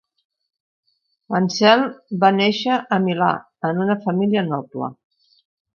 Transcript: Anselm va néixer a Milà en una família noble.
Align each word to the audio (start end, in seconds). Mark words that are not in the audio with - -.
Anselm 1.41 1.85
va 2.25 2.33
néixer 2.41 2.81
a 2.81 3.01
Milà 3.07 3.31
en 3.71 3.87
una 3.87 4.01
família 4.09 4.49
noble. 4.53 4.95